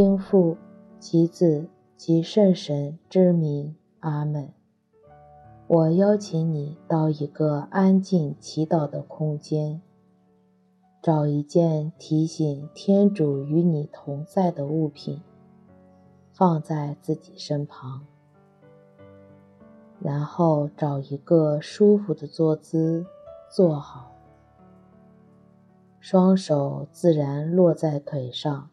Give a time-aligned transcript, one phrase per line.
[0.00, 0.56] 因父
[0.98, 4.50] 及子及圣神之名，阿门。
[5.66, 9.82] 我邀请你到一个安静祈祷的空间，
[11.02, 15.20] 找一件提醒天主与你同在的物品，
[16.32, 18.06] 放在自己身旁，
[20.00, 23.04] 然后找一个舒服的坐姿，
[23.50, 24.10] 坐好，
[25.98, 28.70] 双手自然落在腿上。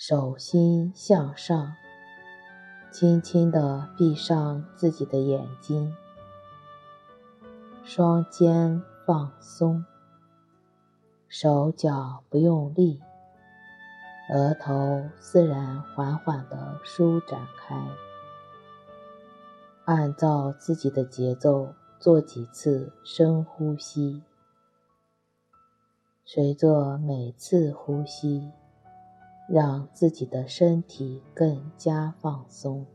[0.00, 1.74] 手心向上，
[2.92, 5.92] 轻轻地闭上自己的眼睛，
[7.82, 9.84] 双肩放松，
[11.26, 13.00] 手脚不用力，
[14.32, 17.76] 额头自然缓缓地舒展开。
[19.84, 24.22] 按照自己的节奏做几次深呼吸，
[26.24, 28.52] 随着每次呼吸，
[29.48, 32.86] 让自己的身体更加放松。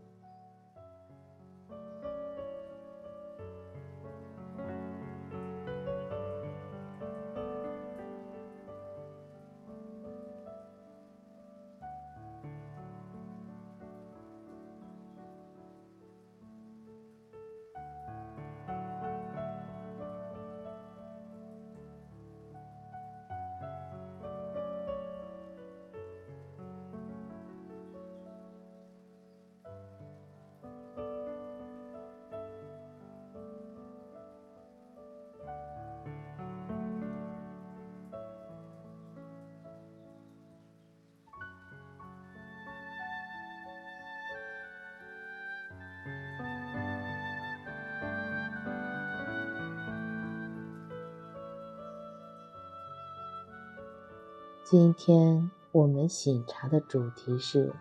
[54.75, 57.75] 今天我们醒茶的主题是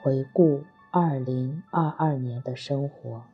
[0.00, 0.62] 回顾
[0.92, 3.24] 二零二二年的生活。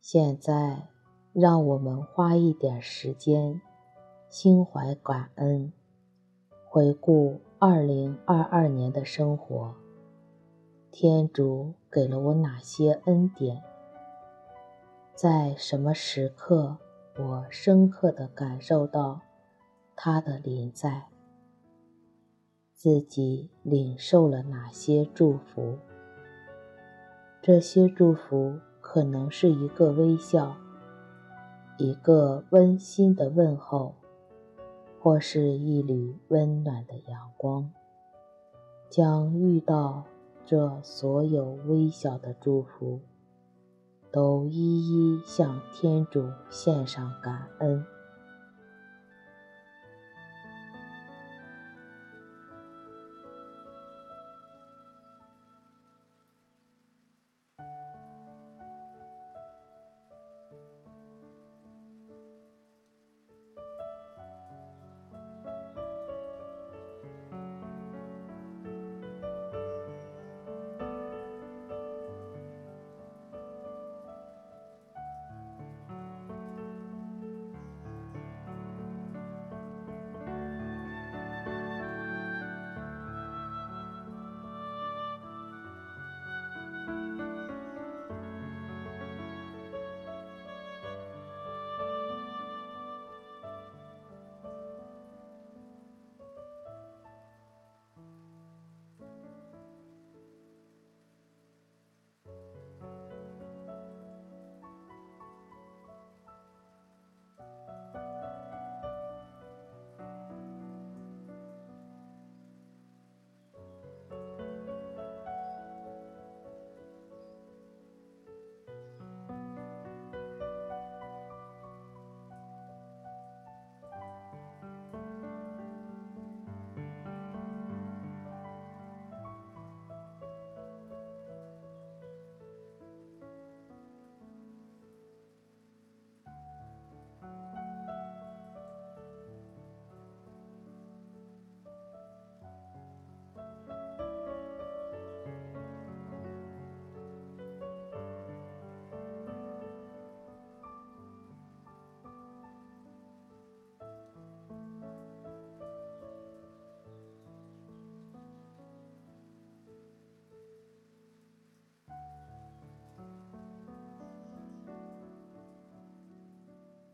[0.00, 0.86] 现在，
[1.32, 3.60] 让我们花一点时间，
[4.28, 5.72] 心怀感恩，
[6.68, 9.74] 回顾二零二二年的生活。
[10.92, 13.60] 天主给了我哪些恩典？
[15.16, 16.78] 在什么时刻？
[17.18, 19.20] 我深刻地感受到
[19.94, 21.06] 他的临在，
[22.74, 25.78] 自己领受了哪些祝福？
[27.40, 30.56] 这些祝福可能是一个微笑，
[31.78, 33.94] 一个温馨的问候，
[35.00, 37.72] 或是一缕温暖的阳光。
[38.90, 40.04] 将遇到
[40.44, 43.00] 这所有微小的祝福。
[44.16, 47.95] 都一一向天主献上感恩。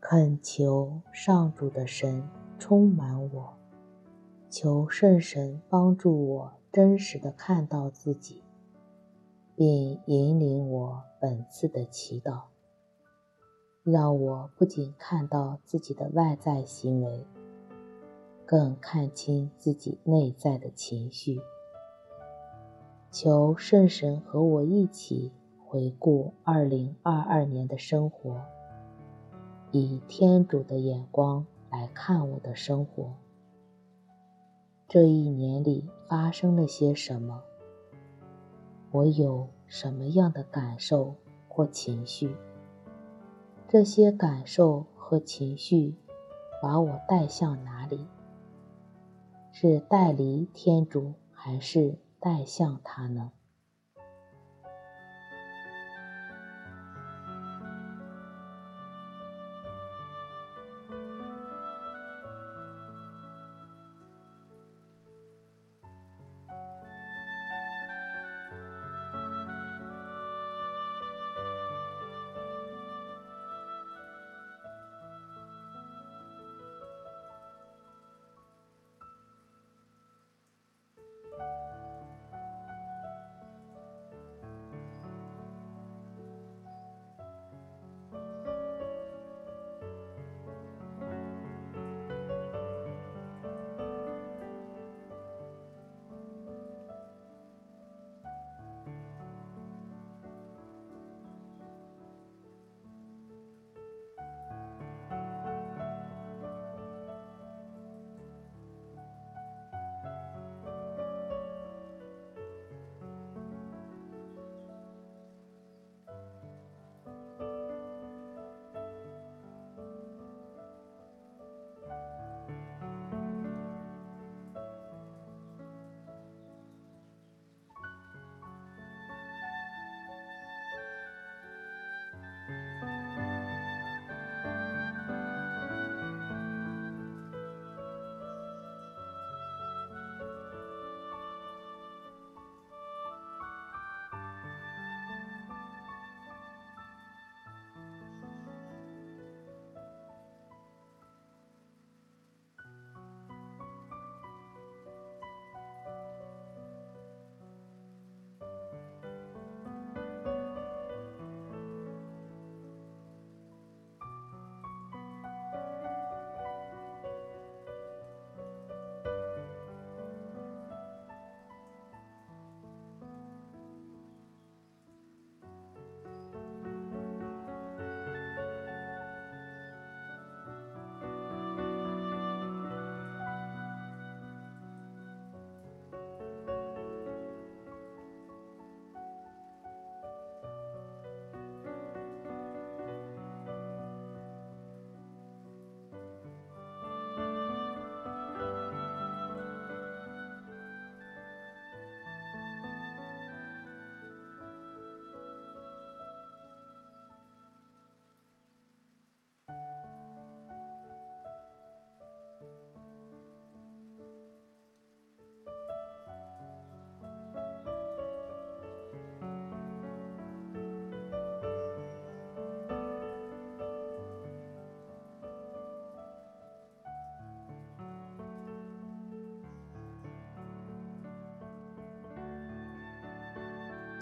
[0.05, 2.27] 恳求上主的神
[2.59, 3.53] 充满我，
[4.49, 8.43] 求圣神帮助我真实的看到自己，
[9.55, 12.41] 并引领我本次的祈祷，
[13.81, 17.25] 让我不仅看到自己的外在行为，
[18.45, 21.39] 更看清自己内在的情绪。
[23.09, 25.31] 求圣神和我一起
[25.65, 28.41] 回顾2022年的生活，
[29.75, 33.11] 以天主的眼光来看我的生活。
[34.87, 37.41] 这一年里发生了些什么？
[38.91, 41.15] 我有什么样的感受
[41.47, 42.35] 或情绪？
[43.67, 45.95] 这些感受和情绪
[46.61, 48.05] 把我带向哪里？
[49.51, 51.97] 是带离天主，还是？
[52.19, 53.31] 带向他呢？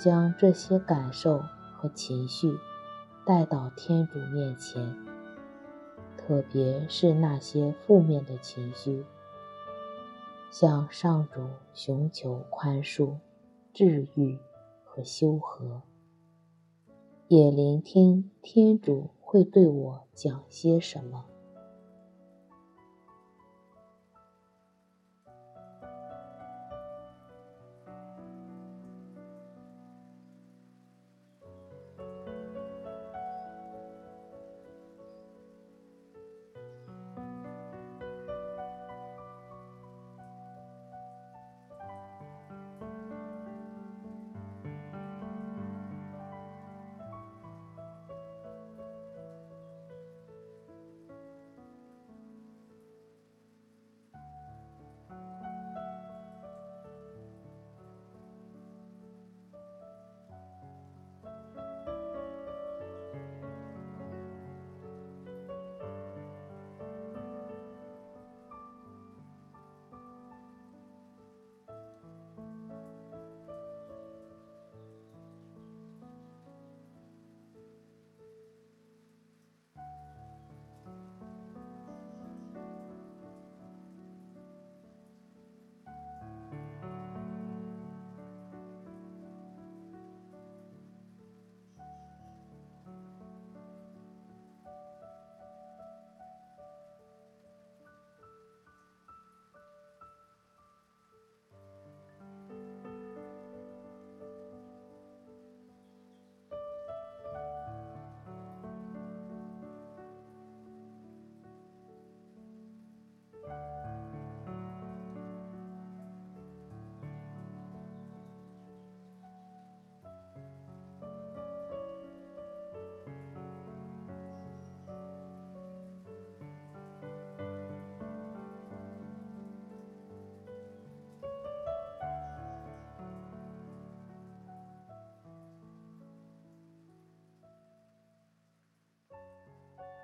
[0.04, 1.44] 将这些感受
[1.78, 2.58] 和情绪
[3.24, 4.96] 带到天主面前，
[6.18, 9.06] 特别是那些负面的情绪，
[10.50, 13.18] 向上主寻求宽恕、
[13.76, 14.40] 治愈
[14.84, 15.84] 和修和，
[17.28, 21.26] 也聆听天主会对我讲些什么。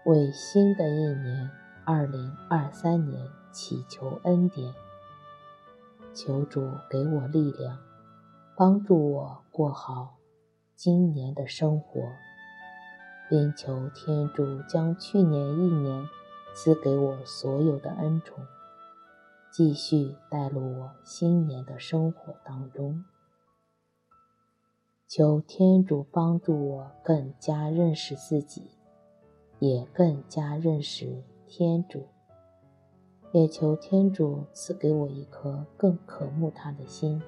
[0.08, 1.52] 为新的一年
[1.84, 4.74] 二零二三年祈求恩典，
[6.14, 7.78] 求主给我力量，
[8.56, 10.16] 帮助我过好
[10.78, 12.00] 今年的生活，
[13.30, 16.08] 并求天主将去年一年
[16.56, 18.46] 赐给我所有的恩宠，
[19.52, 23.04] 继续带入我新年的生活当中。
[25.06, 28.72] 求天主帮助我更加认识自己，
[29.60, 32.04] 也更加认识天主，
[33.32, 37.22] 也求天主赐给我一颗更渴慕他的心，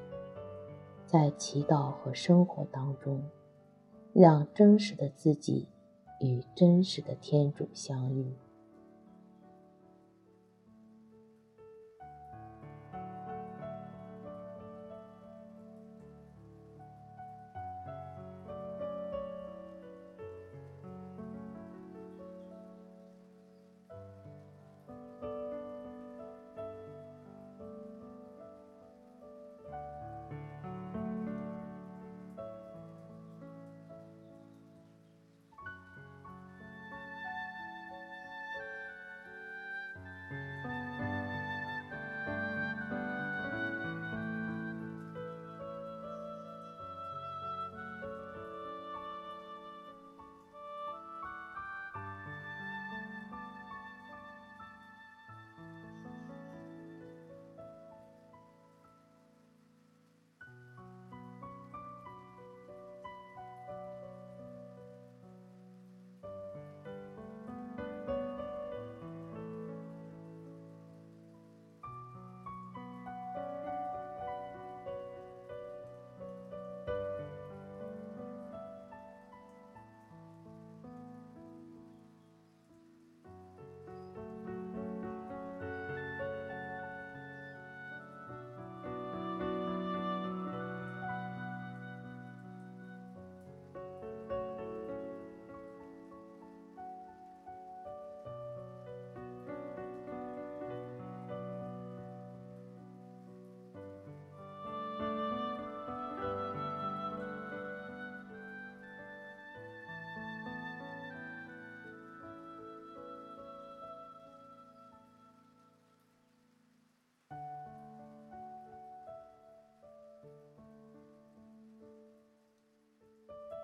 [1.06, 3.24] 在祈祷和生活当中，
[4.14, 5.68] 让真实的自己
[6.20, 8.32] 与真实的天主相遇。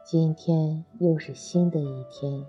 [0.06, 2.46] 今天又是新的一天，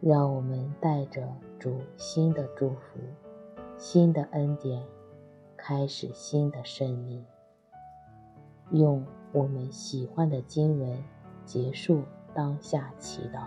[0.00, 2.98] 让我们带着主新的祝福、
[3.78, 4.82] 新的恩典，
[5.56, 7.24] 开始新的生命。
[8.72, 11.00] 用我们喜欢的经文
[11.44, 12.02] 结束
[12.34, 13.44] 当下祈祷。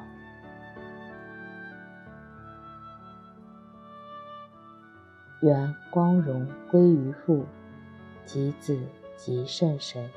[5.41, 7.43] 愿光荣归于父、
[8.25, 8.79] 及子、
[9.17, 10.09] 及圣神。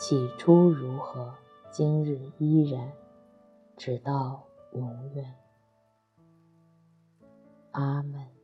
[0.00, 1.32] 起初如何？
[1.78, 2.92] 今日依然，
[3.76, 4.42] 直到
[4.72, 5.24] 永远。
[7.70, 8.37] 阿门。